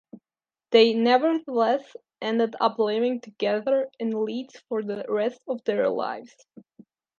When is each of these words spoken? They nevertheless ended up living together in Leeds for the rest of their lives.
They 0.71 0.95
nevertheless 0.95 1.95
ended 2.23 2.55
up 2.59 2.79
living 2.79 3.21
together 3.21 3.91
in 3.99 4.25
Leeds 4.25 4.59
for 4.67 4.81
the 4.81 5.05
rest 5.07 5.43
of 5.47 5.63
their 5.63 5.89
lives. 5.89 6.35